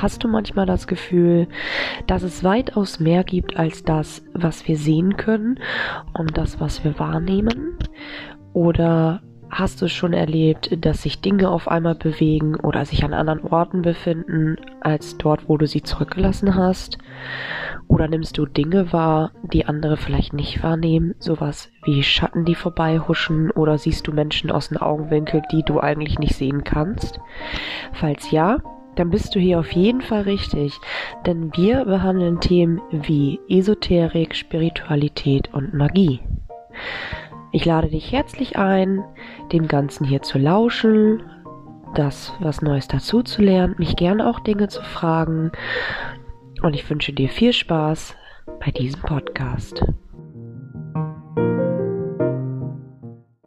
Hast 0.00 0.24
du 0.24 0.28
manchmal 0.28 0.66
das 0.66 0.86
Gefühl, 0.88 1.46
dass 2.08 2.22
es 2.22 2.42
weitaus 2.42 2.98
mehr 2.98 3.22
gibt 3.22 3.56
als 3.56 3.84
das, 3.84 4.24
was 4.34 4.66
wir 4.66 4.76
sehen 4.76 5.16
können 5.16 5.60
und 6.18 6.36
das, 6.36 6.60
was 6.60 6.82
wir 6.82 6.98
wahrnehmen? 6.98 7.78
Oder 8.52 9.22
hast 9.50 9.80
du 9.80 9.88
schon 9.88 10.12
erlebt, 10.12 10.84
dass 10.84 11.02
sich 11.02 11.20
Dinge 11.20 11.48
auf 11.48 11.68
einmal 11.68 11.94
bewegen 11.94 12.56
oder 12.56 12.84
sich 12.84 13.04
an 13.04 13.14
anderen 13.14 13.40
Orten 13.40 13.82
befinden, 13.82 14.56
als 14.80 15.16
dort, 15.16 15.48
wo 15.48 15.56
du 15.56 15.66
sie 15.66 15.82
zurückgelassen 15.82 16.56
hast? 16.56 16.98
Oder 17.86 18.08
nimmst 18.08 18.36
du 18.36 18.46
Dinge 18.46 18.92
wahr, 18.92 19.30
die 19.44 19.66
andere 19.66 19.96
vielleicht 19.96 20.32
nicht 20.32 20.62
wahrnehmen, 20.64 21.14
sowas 21.20 21.70
wie 21.84 22.02
Schatten, 22.02 22.44
die 22.44 22.56
vorbeihuschen, 22.56 23.52
oder 23.52 23.78
siehst 23.78 24.08
du 24.08 24.12
Menschen 24.12 24.50
aus 24.50 24.70
dem 24.70 24.78
Augenwinkel, 24.78 25.42
die 25.52 25.62
du 25.62 25.78
eigentlich 25.78 26.18
nicht 26.18 26.34
sehen 26.34 26.64
kannst? 26.64 27.20
Falls 27.92 28.30
ja, 28.32 28.58
dann 28.96 29.10
bist 29.10 29.34
du 29.34 29.40
hier 29.40 29.60
auf 29.60 29.72
jeden 29.72 30.00
Fall 30.00 30.22
richtig, 30.22 30.78
denn 31.26 31.50
wir 31.56 31.84
behandeln 31.84 32.40
Themen 32.40 32.80
wie 32.90 33.40
Esoterik, 33.48 34.34
Spiritualität 34.34 35.52
und 35.52 35.74
Magie. 35.74 36.20
Ich 37.52 37.64
lade 37.64 37.88
dich 37.88 38.10
herzlich 38.10 38.56
ein, 38.56 39.04
dem 39.52 39.68
Ganzen 39.68 40.04
hier 40.04 40.22
zu 40.22 40.38
lauschen, 40.38 41.22
das 41.94 42.32
was 42.40 42.62
Neues 42.62 42.88
dazu 42.88 43.22
zu 43.22 43.42
lernen, 43.42 43.76
mich 43.78 43.96
gerne 43.96 44.28
auch 44.28 44.40
Dinge 44.40 44.68
zu 44.68 44.82
fragen 44.82 45.52
und 46.62 46.74
ich 46.74 46.88
wünsche 46.90 47.12
dir 47.12 47.28
viel 47.28 47.52
Spaß 47.52 48.16
bei 48.64 48.70
diesem 48.70 49.00
Podcast. 49.02 49.84